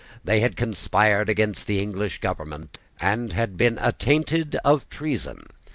[0.23, 5.45] They had conspired against the English government, and had been attainted of treason.